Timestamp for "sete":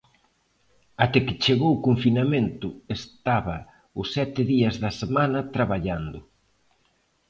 4.15-4.41